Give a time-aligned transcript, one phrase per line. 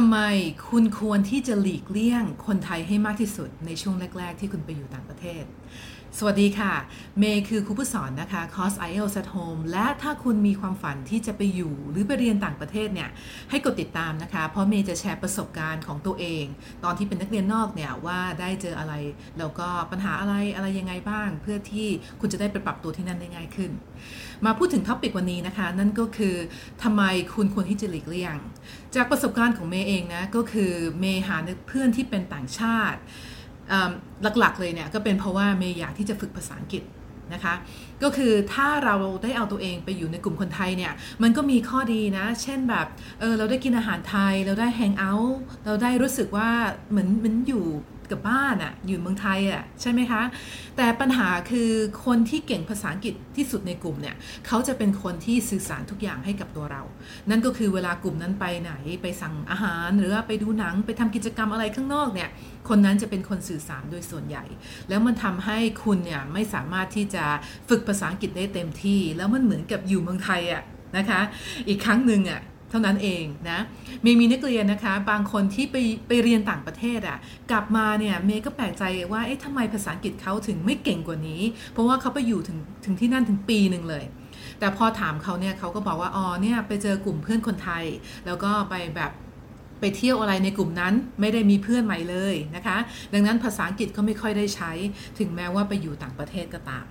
[0.00, 0.20] ทำไม
[0.68, 5.44] คุณควรที่จะหลีกเลี่ยงคนไทยให้มากที่สุดในช่วงแรก ๆ ที่คุณไปอยู่ต่างประเทศ
[6.18, 6.72] สวัสดีค่ะ
[7.18, 13.10] เมย์คือครูผู้สอนนะคะคอร์ส IELTS at Home และถ้าคุณมีความฝันที่จะไปอยู่หรือไปเรียนต่างประเทศเนี่ย
[13.50, 16.44] ให้กดติดตามนะคะ เพราะเมย์จะแชร์ประสบการณ์ของตัวเอง
[16.84, 18.94] ตอนที่เป็นนักเรียนนอกเนี่ย ว่าได้เจออะไร
[19.38, 21.88] แล้วก็ปัญหาอะไรอะไรยังไงบ้าง เพื่อที่
[22.20, 23.70] คุณจะได้ไปปรับตัวที่นั่นได้ง่ายขึ้น
[24.44, 26.34] มาพูดถึงท็อปิกวันนี้นะคะ นั่นก็คือ
[26.82, 27.02] ทำไม
[27.34, 28.36] คุณควรที่จะหลีกเลี่ยง
[28.94, 31.36] จากประสบการณ์ของเมย์เองนะก็คือเมย์หา
[31.68, 33.00] เพื่อนที่เป็นต่างชาติ
[34.38, 36.82] หลักๆเลยเนี่ยก็เป็นเพราะว่าเมย์อยากที่จะฝึกภาษาอังกฤษ
[37.34, 37.54] นะคะ
[38.02, 42.86] ก็คือถ้าเราได้เอาตัวเองไปอยู่ในกลุ่มคนไทยเนี่ยมันก็มีข้อดีนะ เช่นแบบ
[43.20, 46.50] เออเราได้กินอาหารไทย เราได้แฮงเอาท์เราได้รู้สึกว่า
[46.90, 47.64] เหมือนเหมือนอยู่
[48.12, 50.22] กับบ้านอะอยู่เมืองไทยอะใช่ไหมคะ
[50.76, 51.70] แต่ปัญหาคือ
[52.06, 56.82] คนที่เก่งภาษาอังกฤษที่สุดในกลุ่มเนี่ยเขาจะเป็นคนที่สื่อสารทุกอย่างให้กับตัวเรา
[57.30, 62.30] นั่นก็คือเวลากลุ่มนั้นไปไหนไปสั่งอาหารหรือไปดูหนังไปทำกิจกรรมอะไรข้างนอกเนี่ย
[62.68, 64.44] คนนั้นจะเป็นคนสื่อสารโดยส่วนใหญ่
[64.88, 67.24] แล้วมันทำให้คุณเนี่ยไม่สามารถที่จะ
[67.68, 70.62] ฝึกภาษาอังกฤษได้เต็มที่ แล้วมันเหมือนกับอยู่เมืองไทยอะ
[70.96, 71.20] นะคะ
[71.68, 73.58] อีกครั้งหนึ่งอะ เท่านั้นเองนะ
[74.02, 75.76] เมย์มีนักเรียนนะคะ บางคนที่ไป
[76.08, 77.18] ไปเรียนต่างประเทศอะ่ะ
[77.50, 84.04] กลับมาเนี่ยเมย์ก็แปลกใจว่าเอ๊ะทำไมภาษาอังกฤษเขาถึงไม่เก่งกว่านี้ เพราะว่าเขาไปอยู่ถึงถึงที่นั่นถึงปีหนึ่งเลย
[84.58, 87.84] แต่พอถามเขาเนี่ยเขาก็บอกว่าอ๋อเนี่ยไปเจอกลุ่มเพื่อนคนไทย
[88.26, 89.12] แล้วก็ไปแบบ
[89.80, 92.76] ไปเที่ยวอะไรในกลุ่มนั้นไม่ได้มีเพื่อนใหม่เลยนะคะ
[93.12, 94.72] ดังนั้นภาษาอังกฤษก็ไม่ค่อยได้ใช้
[95.18, 96.86] ถึงแม้ว่าไปอยู่ต่างประเทศก็ตาม